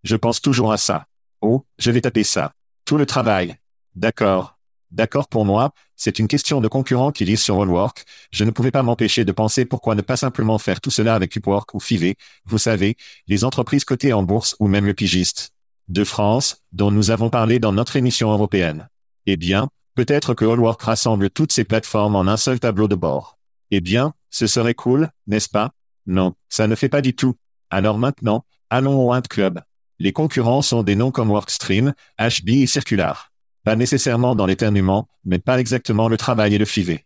[0.03, 1.07] Je pense toujours à ça.
[1.49, 2.55] Oh, je vais taper ça.
[2.85, 3.57] Tout le travail.
[3.95, 4.59] D'accord.
[4.91, 8.05] D'accord pour moi, c'est une question de concurrents qui lisent sur Allwork.
[8.33, 11.37] Je ne pouvais pas m'empêcher de penser pourquoi ne pas simplement faire tout cela avec
[11.37, 12.15] Upwork ou Fiverr,
[12.47, 12.97] vous savez,
[13.29, 15.53] les entreprises cotées en bourse ou même le pigiste
[15.87, 18.89] de France, dont nous avons parlé dans notre émission européenne.
[19.27, 23.39] Eh bien, peut-être que Allwork rassemble toutes ces plateformes en un seul tableau de bord.
[23.71, 25.71] Eh bien, ce serait cool, n'est-ce pas?
[26.07, 27.37] Non, ça ne fait pas du tout.
[27.71, 29.61] Alors maintenant, allons au Hunt Club.
[29.99, 33.33] Les concurrents sont des noms comme Workstream, HB et Circular.
[33.65, 37.01] Pas nécessairement dans l'éternuement, mais pas exactement le travail et le FIV.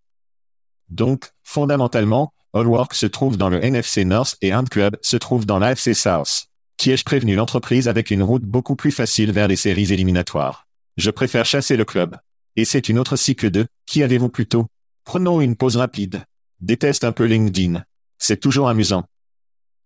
[0.89, 5.61] Donc, fondamentalement, Allwork se trouve dans le NFC North et Hunt Club se trouve dans
[5.61, 6.47] l'AFC South.
[6.77, 10.67] Qui ai-je prévenu l'entreprise avec une route beaucoup plus facile vers les séries éliminatoires?
[10.97, 12.17] Je préfère chasser le club.
[12.57, 14.67] Et c'est une autre cycle de qui avez-vous plutôt?
[15.05, 16.25] Prenons une pause rapide.
[16.61, 17.85] Déteste un peu LinkedIn.
[18.19, 19.05] C'est toujours amusant.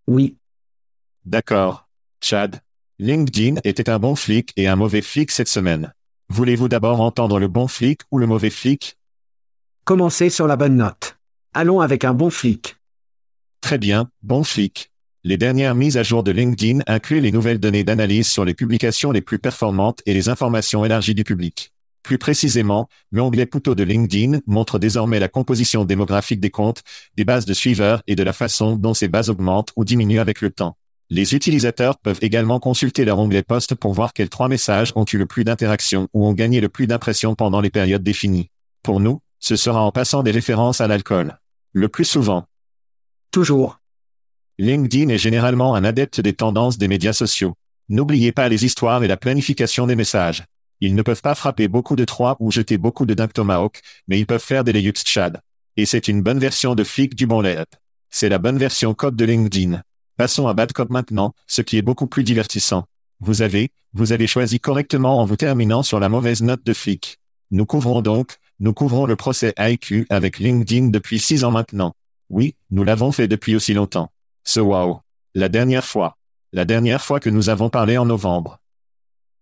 [0.07, 0.39] Oui.
[1.25, 1.89] D'accord.
[2.21, 2.61] Chad.
[3.01, 5.93] LinkedIn était un bon flic et un mauvais flic cette semaine.
[6.29, 8.97] Voulez-vous d'abord entendre le bon flic ou le mauvais flic?
[9.85, 11.19] Commencez sur la bonne note.
[11.55, 12.77] Allons avec un bon flic.
[13.61, 14.93] Très bien, bon flic.
[15.25, 19.11] Les dernières mises à jour de LinkedIn incluent les nouvelles données d'analyse sur les publications
[19.11, 21.73] les plus performantes et les informations élargies du public.
[22.05, 26.85] Plus précisément, l'onglet Pouto de LinkedIn montre désormais la composition démographique des comptes,
[27.17, 30.43] des bases de suiveurs et de la façon dont ces bases augmentent ou diminuent avec
[30.43, 30.77] le temps.
[31.15, 35.17] Les utilisateurs peuvent également consulter leur onglet Post pour voir quels trois messages ont eu
[35.17, 38.51] le plus d'interactions ou ont gagné le plus d'impressions pendant les périodes définies.
[38.83, 41.39] Pour nous, ce sera en passant des références à l'alcool.
[41.73, 42.47] Le plus souvent.
[43.31, 43.79] Toujours.
[44.59, 47.55] LinkedIn est généralement un adepte des tendances des médias sociaux.
[47.89, 50.43] N'oubliez pas les histoires et la planification des messages.
[50.81, 54.27] Ils ne peuvent pas frapper beaucoup de trois ou jeter beaucoup de tomahawk, mais ils
[54.27, 55.41] peuvent faire des layups chad.
[55.77, 57.73] Et c'est une bonne version de flic du bon layup.
[58.11, 59.81] C'est la bonne version code de LinkedIn.
[60.17, 62.85] Passons à Bad Cop maintenant, ce qui est beaucoup plus divertissant.
[63.19, 67.19] Vous avez, vous avez choisi correctement en vous terminant sur la mauvaise note de flic.
[67.51, 71.95] Nous couvrons donc, nous couvrons le procès IQ avec LinkedIn depuis six ans maintenant.
[72.31, 74.13] Oui, nous l'avons fait depuis aussi longtemps.
[74.45, 75.01] Ce wow.
[75.35, 76.17] La dernière fois.
[76.53, 78.61] La dernière fois que nous avons parlé en novembre.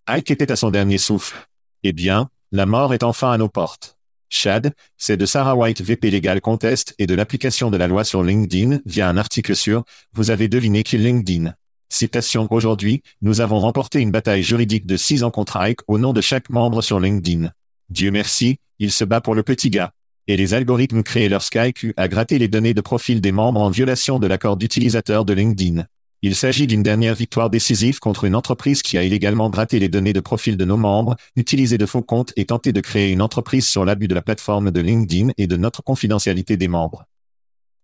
[0.06, 1.46] Ike était à son dernier souffle.
[1.82, 3.98] Eh bien, la mort est enfin à nos portes.
[4.32, 8.22] Chad, c'est de Sarah White VP Legal Contest et de l'application de la loi sur
[8.22, 11.54] LinkedIn via un article sur Vous avez deviné qui LinkedIn.
[11.90, 16.14] Citation Aujourd'hui, nous avons remporté une bataille juridique de six ans contre Ike au nom
[16.14, 17.50] de chaque membre sur LinkedIn.
[17.90, 19.92] Dieu merci, il se bat pour le petit gars.
[20.26, 24.18] Et les algorithmes créés lorsqu'IQ a gratté les données de profil des membres en violation
[24.18, 25.84] de l'accord d'utilisateur de LinkedIn.
[26.24, 30.12] Il s'agit d'une dernière victoire décisive contre une entreprise qui a illégalement gratté les données
[30.12, 33.66] de profil de nos membres, utilisé de faux comptes et tenté de créer une entreprise
[33.66, 37.06] sur l'abus de la plateforme de LinkedIn et de notre confidentialité des membres.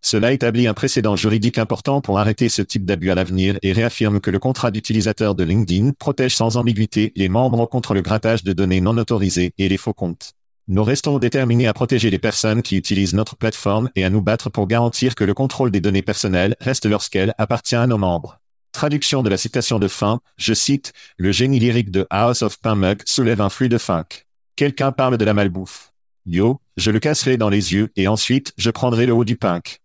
[0.02, 4.20] Cela établit un précédent juridique important pour arrêter ce type d'abus à l'avenir et réaffirme
[4.20, 8.52] que le contrat d'utilisateur de LinkedIn protège sans ambiguïté les membres contre le grattage de
[8.52, 10.37] données non autorisées et les faux comptes.
[10.70, 14.50] Nous restons déterminés à protéger les personnes qui utilisent notre plateforme et à nous battre
[14.50, 18.38] pour garantir que le contrôle des données personnelles reste lorsqu'elle appartient à nos membres.
[18.72, 23.00] Traduction de la citation de fin, je cite, le génie lyrique de House of Mug
[23.06, 24.26] soulève un flux de funk.
[24.56, 25.94] Quelqu'un parle de la malbouffe.
[26.26, 29.80] Yo, je le casserai dans les yeux et ensuite je prendrai le haut du punk.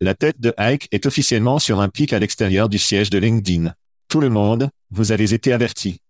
[0.00, 3.74] La tête de Ike est officiellement sur un pic à l'extérieur du siège de LinkedIn.
[4.08, 6.00] Tout le monde, vous avez été averti.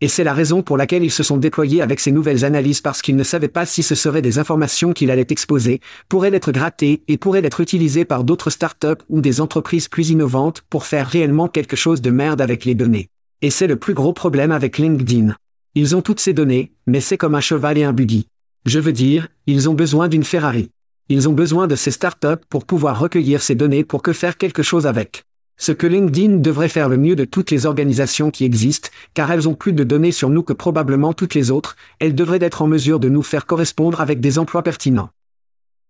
[0.00, 3.00] Et c'est la raison pour laquelle ils se sont déployés avec ces nouvelles analyses parce
[3.00, 7.02] qu'ils ne savaient pas si ce seraient des informations qu'il allait exposer, pourraient être grattées
[7.08, 11.48] et pourraient être utilisées par d'autres startups ou des entreprises plus innovantes pour faire réellement
[11.48, 13.08] quelque chose de merde avec les données.
[13.40, 15.34] Et c'est le plus gros problème avec LinkedIn.
[15.74, 18.26] Ils ont toutes ces données, mais c'est comme un cheval et un buggy.
[18.66, 20.70] Je veux dire, ils ont besoin d'une Ferrari.
[21.08, 24.62] Ils ont besoin de ces startups pour pouvoir recueillir ces données pour que faire quelque
[24.62, 25.24] chose avec.
[25.56, 29.48] Ce que LinkedIn devrait faire le mieux de toutes les organisations qui existent, car elles
[29.48, 32.66] ont plus de données sur nous que probablement toutes les autres, elles devraient être en
[32.66, 35.10] mesure de nous faire correspondre avec des emplois pertinents.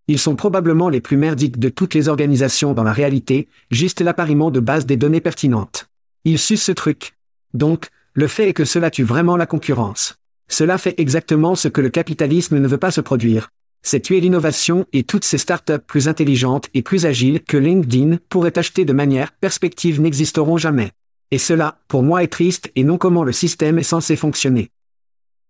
[0.06, 4.50] Ils sont probablement les plus merdiques de toutes les organisations dans la réalité, juste l'appariement
[4.50, 5.88] de base des données pertinentes.
[6.24, 7.14] Ils sucent ce truc.
[7.54, 10.16] Donc, le fait est que cela tue vraiment la concurrence.
[10.46, 13.48] Cela fait exactement ce que le capitalisme ne veut pas se produire
[13.84, 18.58] c'est tuer l'innovation et toutes ces startups plus intelligentes et plus agiles que LinkedIn pourrait
[18.58, 20.90] acheter de manière perspective n'existeront jamais.
[21.30, 24.70] Et cela, pour moi, est triste et non comment le système est censé fonctionner.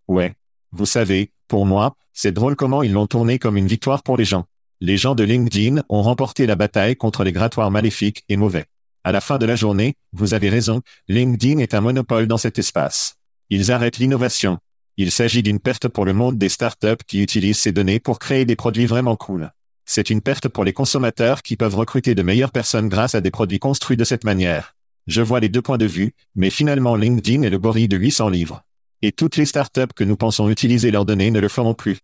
[0.09, 0.35] Ouais.
[0.73, 4.25] Vous savez, pour moi, c'est drôle comment ils l'ont tourné comme une victoire pour les
[4.25, 4.45] gens.
[4.81, 8.67] Les gens de LinkedIn ont remporté la bataille contre les grattoirs maléfiques et mauvais.
[9.05, 12.59] À la fin de la journée, vous avez raison, LinkedIn est un monopole dans cet
[12.59, 13.15] espace.
[13.51, 14.59] Ils arrêtent l'innovation,
[14.97, 18.45] il s'agit d'une perte pour le monde des startups qui utilisent ces données pour créer
[18.45, 19.53] des produits vraiment cool.
[19.85, 23.33] C'est une perte pour les consommateurs qui peuvent recruter de meilleures personnes grâce à des
[23.33, 24.77] produits construits de cette manière.
[25.07, 28.29] Je vois les deux points de vue, mais finalement LinkedIn est le gorille de 800
[28.29, 28.63] livres.
[29.03, 31.99] Et toutes les startups que nous pensons utiliser leurs données ne le feront plus.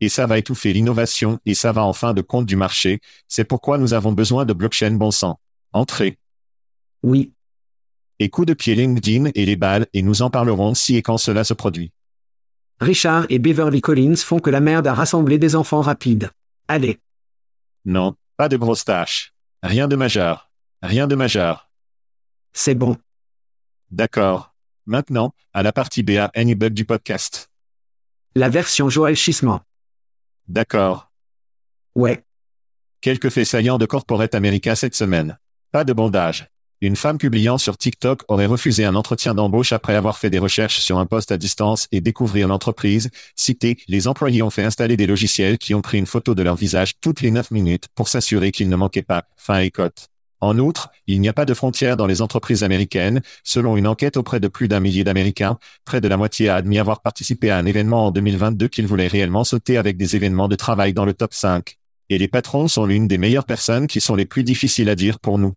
[0.00, 3.44] Et ça va étouffer l'innovation et ça va en fin de compte du marché, c'est
[3.44, 5.38] pourquoi nous avons besoin de blockchain bon sang.
[5.72, 6.18] Entrez.
[7.02, 7.32] Oui.
[8.18, 11.16] Et coup de pied LinkedIn et les balles et nous en parlerons si et quand
[11.16, 11.92] cela se produit.
[12.80, 16.30] Richard et Beverly Collins font que la merde a rassemblé des enfants rapides.
[16.66, 16.98] Allez.
[17.84, 19.34] Non, pas de grosses tâches.
[19.62, 20.50] Rien de majeur.
[20.82, 21.70] Rien de majeur.
[22.52, 22.96] C'est bon.
[23.90, 24.54] D'accord.
[24.86, 27.50] Maintenant, à la partie BA Bug du podcast.
[28.34, 29.60] La version Joël Chissement.
[30.48, 31.10] D'accord.
[31.94, 32.24] Ouais.
[33.02, 35.38] Quelques faits saillants de Corporate America cette semaine.
[35.70, 36.50] Pas de bondage.
[36.82, 40.78] Une femme publiant sur TikTok aurait refusé un entretien d'embauche après avoir fait des recherches
[40.78, 43.10] sur un poste à distance et découvrir l'entreprise.
[43.36, 46.56] Cité, les employés ont fait installer des logiciels qui ont pris une photo de leur
[46.56, 49.24] visage toutes les 9 minutes pour s'assurer qu'ils ne manquaient pas.
[49.36, 50.08] Fin et cote.
[50.40, 53.20] En outre, il n'y a pas de frontières dans les entreprises américaines.
[53.44, 56.78] Selon une enquête auprès de plus d'un millier d'Américains, près de la moitié a admis
[56.78, 60.56] avoir participé à un événement en 2022 qu'ils voulaient réellement sauter avec des événements de
[60.56, 61.76] travail dans le top 5.
[62.08, 65.20] Et les patrons sont l'une des meilleures personnes qui sont les plus difficiles à dire
[65.20, 65.52] pour nous.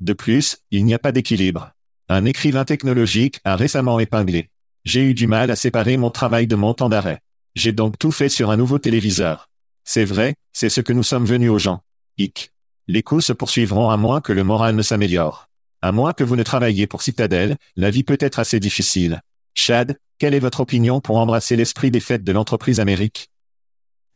[0.00, 1.72] De plus, il n'y a pas d'équilibre.
[2.08, 4.50] Un écrivain technologique a récemment épinglé.
[4.84, 7.20] J'ai eu du mal à séparer mon travail de mon temps d'arrêt.
[7.54, 9.50] J'ai donc tout fait sur un nouveau téléviseur.
[9.84, 11.82] C'est vrai, c'est ce que nous sommes venus aux gens.
[12.16, 12.52] Hic.
[12.88, 15.48] Les coups se poursuivront à moins que le moral ne s'améliore.
[15.82, 19.20] À moins que vous ne travailliez pour Citadel, la vie peut être assez difficile.
[19.54, 23.30] Chad, quelle est votre opinion pour embrasser l'esprit des fêtes de l'entreprise Amérique?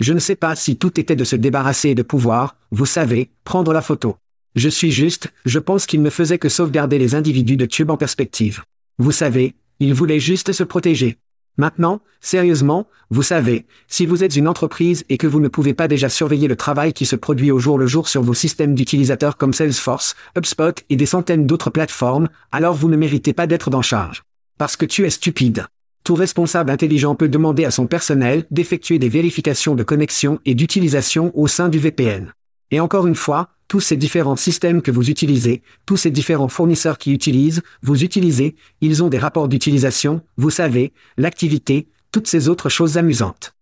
[0.01, 3.73] Je ne sais pas si tout était de se débarrasser de pouvoir, vous savez, prendre
[3.73, 4.16] la photo.
[4.56, 7.96] Je suis juste, je pense qu'il ne faisait que sauvegarder les individus de Tube en
[7.96, 8.62] perspective.
[8.98, 11.18] Vous savez, il voulait juste se protéger.
[11.56, 15.88] Maintenant, sérieusement, vous savez, si vous êtes une entreprise et que vous ne pouvez pas
[15.88, 19.36] déjà surveiller le travail qui se produit au jour le jour sur vos systèmes d'utilisateurs
[19.36, 23.82] comme Salesforce, HubSpot et des centaines d'autres plateformes, alors vous ne méritez pas d'être dans
[23.82, 24.22] charge.
[24.56, 25.66] Parce que tu es stupide.
[26.04, 31.32] Tout responsable intelligent peut demander à son personnel d'effectuer des vérifications de connexion et d'utilisation
[31.34, 32.32] au sein du VPN.
[32.70, 36.98] Et encore une fois, tous ces différents systèmes que vous utilisez, tous ces différents fournisseurs
[36.98, 42.68] qui utilisent, vous utilisez, ils ont des rapports d'utilisation, vous savez, l'activité, toutes ces autres
[42.68, 43.55] choses amusantes.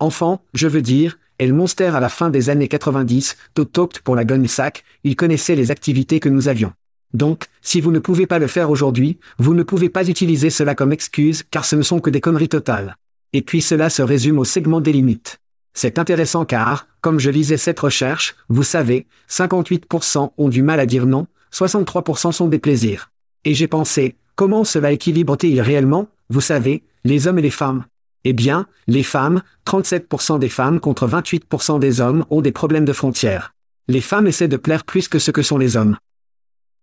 [0.00, 4.24] Enfant, je veux dire, El Monster à la fin des années 90, Totopt pour la
[4.24, 6.72] Gunsack, il connaissait les activités que nous avions.
[7.14, 10.74] Donc, si vous ne pouvez pas le faire aujourd'hui, vous ne pouvez pas utiliser cela
[10.74, 12.96] comme excuse car ce ne sont que des conneries totales.
[13.32, 15.38] Et puis cela se résume au segment des limites.
[15.74, 20.86] C'est intéressant car, comme je lisais cette recherche, vous savez, 58% ont du mal à
[20.86, 23.10] dire non, 63% sont des plaisirs.
[23.44, 27.84] Et j'ai pensé, comment cela équilibre-t-il réellement, vous savez, les hommes et les femmes?
[28.24, 32.92] Eh bien, les femmes, 37% des femmes contre 28% des hommes ont des problèmes de
[32.92, 33.54] frontières.
[33.86, 35.96] Les femmes essaient de plaire plus que ce que sont les hommes.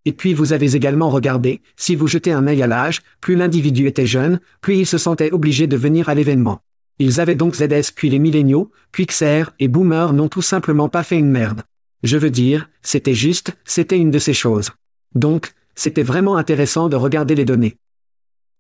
[0.05, 3.87] Et puis vous avez également regardé, si vous jetez un œil à l'âge, plus l'individu
[3.87, 6.61] était jeune, plus il se sentait obligé de venir à l'événement.
[6.99, 11.17] Ils avaient donc ZS puis les milléniaux, Quixer et Boomer n'ont tout simplement pas fait
[11.17, 11.63] une merde.
[12.03, 14.71] Je veux dire, c'était juste, c'était une de ces choses.
[15.13, 17.77] Donc, c'était vraiment intéressant de regarder les données.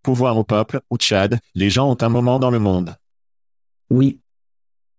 [0.03, 2.95] Pouvoir au peuple, ou Tchad, les gens ont un moment dans le monde.
[3.89, 4.19] Oui.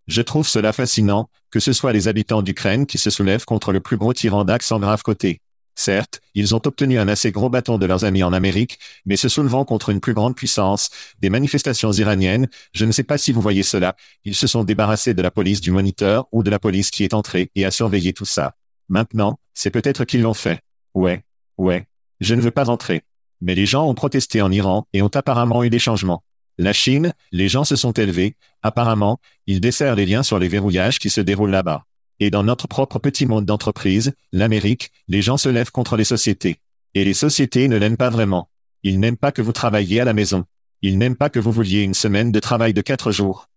[0.06, 3.80] Je trouve cela fascinant, que ce soit les habitants d'Ukraine qui se soulèvent contre le
[3.80, 5.40] plus gros tyran d'axe en grave côté.
[5.78, 9.28] Certes, ils ont obtenu un assez gros bâton de leurs amis en Amérique, mais se
[9.28, 10.88] soulevant contre une plus grande puissance,
[11.20, 15.12] des manifestations iraniennes, je ne sais pas si vous voyez cela, ils se sont débarrassés
[15.12, 18.14] de la police du moniteur ou de la police qui est entrée et a surveillé
[18.14, 18.54] tout ça.
[18.88, 20.60] Maintenant, c'est peut-être qu'ils l'ont fait.
[20.94, 21.24] Ouais,
[21.58, 21.86] ouais,
[22.20, 23.02] je ne veux pas entrer.
[23.42, 26.24] Mais les gens ont protesté en Iran et ont apparemment eu des changements.
[26.56, 30.98] La Chine, les gens se sont élevés, apparemment, ils desserrent les liens sur les verrouillages
[30.98, 31.84] qui se déroulent là-bas.
[32.20, 36.60] Et dans notre propre petit monde d'entreprise, l'Amérique, les gens se lèvent contre les sociétés.
[36.94, 38.48] Et les sociétés ne l'aiment pas vraiment.
[38.82, 40.44] Ils n'aiment pas que vous travailliez à la maison.
[40.82, 43.48] Ils n'aiment pas que vous vouliez une semaine de travail de quatre jours.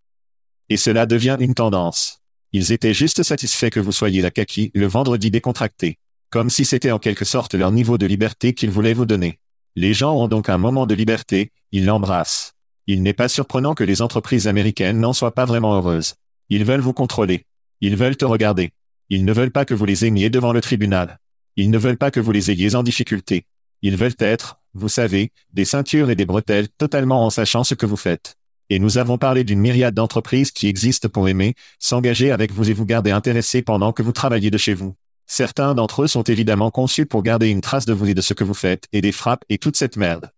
[0.69, 2.19] Et cela devient une tendance.
[2.52, 5.98] Ils étaient juste satisfaits que vous soyez la kaki le vendredi décontracté.
[6.30, 9.39] Comme si c'était en quelque sorte leur niveau de liberté qu'ils voulaient vous donner.
[9.76, 12.54] Les gens ont donc un moment de liberté, ils l'embrassent.
[12.88, 16.15] Il n'est pas surprenant que les entreprises américaines n'en soient pas vraiment heureuses.
[16.50, 17.45] Ils veulent vous contrôler.
[17.82, 18.72] Ils veulent te regarder.
[19.10, 21.20] Ils ne veulent pas que vous les aimiez devant le tribunal.
[21.56, 23.46] Ils ne veulent pas que vous les ayez en difficulté.
[23.82, 27.86] Ils veulent être, vous savez, des ceintures et des bretelles totalement en sachant ce que
[27.86, 28.36] vous faites.
[28.70, 32.74] Et nous avons parlé d'une myriade d'entreprises qui existent pour aimer, s'engager avec vous et
[32.74, 34.95] vous garder intéressé pendant que vous travaillez de chez vous.
[35.26, 38.34] Certains d'entre eux sont évidemment conçus pour garder une trace de vous et de ce
[38.34, 40.32] que vous faites et des frappes et toute cette merde.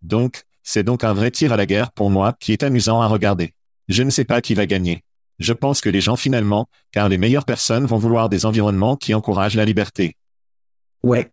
[0.00, 3.06] Donc, c'est donc un vrai tir à la guerre pour moi qui est amusant à
[3.06, 3.52] regarder.
[3.88, 5.02] Je ne sais pas qui va gagner.
[5.38, 9.14] Je pense que les gens finalement, car les meilleures personnes vont vouloir des environnements qui
[9.14, 10.16] encouragent la liberté.
[11.02, 11.30] Ouais.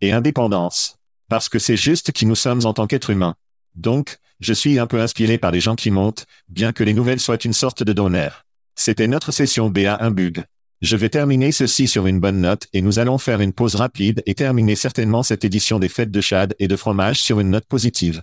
[0.00, 0.96] Et indépendance.
[1.28, 3.34] Parce que c'est juste qui nous sommes en tant qu'êtres humains.
[3.74, 7.20] Donc, je suis un peu inspiré par les gens qui montent, bien que les nouvelles
[7.20, 8.28] soient une sorte de donner.
[8.76, 10.44] C'était notre session BA un bug.
[10.80, 14.22] Je vais terminer ceci sur une bonne note et nous allons faire une pause rapide
[14.26, 17.64] et terminer certainement cette édition des fêtes de Chad et de fromage sur une note
[17.64, 18.22] positive.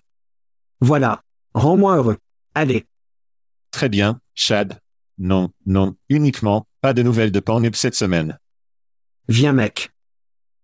[0.79, 1.21] Voilà.
[1.53, 2.17] Rends-moi heureux.
[2.53, 2.85] Allez.
[3.71, 4.79] Très bien, Chad.
[5.23, 8.39] Non, non, uniquement, pas de nouvelles de Pornhub cette semaine.
[9.27, 9.91] Viens mec.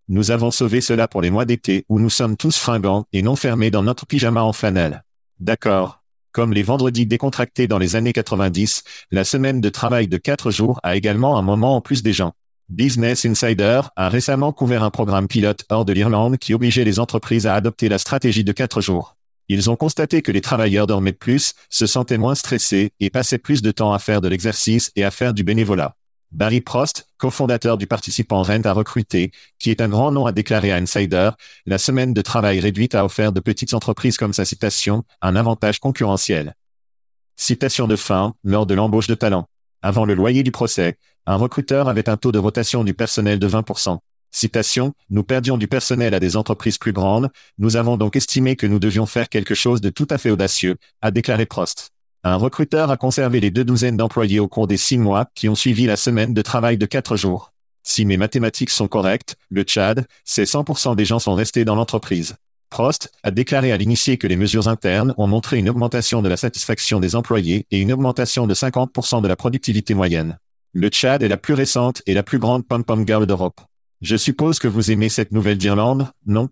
[0.08, 3.36] Nous avons sauvé cela pour les mois d'été où nous sommes tous fringants et non
[3.36, 5.04] fermés dans notre pyjama en flanelle.
[5.40, 6.02] D'accord.
[6.32, 10.80] Comme les vendredis décontractés dans les années 90, la semaine de travail de 4 jours
[10.82, 12.34] a également un moment en plus des gens.
[12.68, 17.46] Business Insider a récemment couvert un programme pilote hors de l'Irlande qui obligeait les entreprises
[17.46, 19.18] à adopter la stratégie de 4 jours.
[19.50, 23.62] Ils ont constaté que les travailleurs dormaient plus, se sentaient moins stressés et passaient plus
[23.62, 25.96] de temps à faire de l'exercice et à faire du bénévolat.
[26.32, 30.74] Barry Prost, cofondateur du participant Rent a recruté, qui est un grand nom à déclarer
[30.74, 31.30] à Insider,
[31.66, 35.80] la semaine de travail réduite a offert de petites entreprises comme sa citation, un avantage
[35.80, 36.54] concurrentiel.
[37.38, 39.48] Citation de fin, lors de l'embauche de talent.
[39.82, 43.48] Avant le loyer du procès, un recruteur avait un taux de rotation du personnel de
[43.48, 44.00] 20%.
[44.38, 48.68] Citation, nous perdions du personnel à des entreprises plus grandes, nous avons donc estimé que
[48.68, 51.90] nous devions faire quelque chose de tout à fait audacieux, a déclaré Prost.
[52.24, 55.56] Un recruteur a conservé les deux douzaines d'employés au cours des six mois qui ont
[55.56, 57.52] suivi la semaine de travail de quatre jours.
[57.82, 62.36] Si mes mathématiques sont correctes, le Tchad, c'est 100% des gens sont restés dans l'entreprise.
[62.70, 66.38] Prost a déclaré à l'initié que les mesures internes ont montré une augmentation de la
[66.38, 70.38] satisfaction des employés et une augmentation de 50% de la productivité moyenne.
[70.74, 73.62] Le Tchad est la plus récente et la plus grande pom-pom girl d'Europe.
[74.02, 76.50] Je suppose que vous aimez cette nouvelle d'Irlande, non?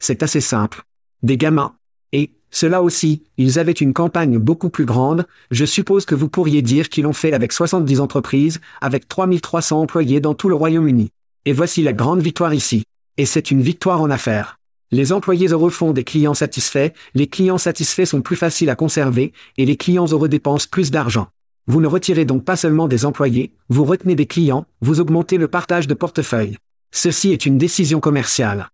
[0.00, 0.82] C'est assez simple.
[1.22, 1.76] Des gamins.
[2.12, 6.62] Et, cela aussi, ils avaient une campagne beaucoup plus grande, je suppose que vous pourriez
[6.62, 11.10] dire qu'ils l'ont fait avec 70 entreprises, avec 3300 employés dans tout le Royaume-Uni.
[11.44, 12.82] Et voici la grande victoire ici.
[13.16, 14.58] Et c'est une victoire en affaires.
[14.90, 19.32] Les employés heureux font des clients satisfaits, les clients satisfaits sont plus faciles à conserver,
[19.56, 21.28] et les clients heureux dépensent plus d'argent.
[21.68, 25.48] Vous ne retirez donc pas seulement des employés, vous retenez des clients, vous augmentez le
[25.48, 26.56] partage de portefeuille.
[26.92, 28.70] Ceci est une décision commerciale.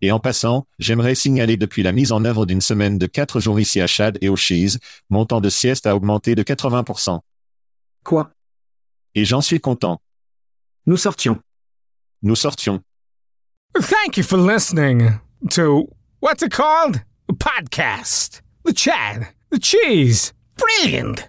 [0.00, 3.60] Et en passant, j'aimerais signaler depuis la mise en œuvre d'une semaine de quatre jours
[3.60, 4.78] ici à Chad et au Cheese,
[5.10, 7.20] mon temps de sieste a augmenté de 80%.
[8.04, 8.30] Quoi?
[9.14, 10.00] Et j'en suis content.
[10.86, 11.40] Nous sortions.
[12.22, 12.80] Nous sortions.
[13.74, 15.18] Thank you for listening
[15.50, 15.88] to
[16.20, 17.02] what's it called?
[17.28, 18.42] A podcast.
[18.64, 19.26] The Chad.
[19.50, 20.32] The Cheese.
[20.56, 21.28] Brilliant.